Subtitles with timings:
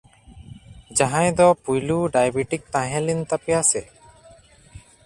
[0.99, 3.81] ᱡᱟᱦᱟᱸᱭ ᱫᱚ ᱯᱩᱭᱞᱩ ᱰᱟᱭᱵᱮᱴᱤᱠ ᱛᱟᱦᱮᱸ ᱞᱮᱱ ᱛᱟᱯᱮᱭᱟ ᱥᱮ᱾